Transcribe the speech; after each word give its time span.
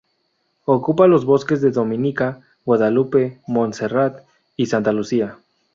Ocupa 0.65 1.05
los 1.05 1.25
bosques 1.25 1.61
de 1.61 1.69
Dominica, 1.69 2.41
Guadalupe, 2.65 3.39
Montserrat 3.45 4.23
y 4.57 4.65
Santa 4.65 4.91
Lucía. 4.91 5.37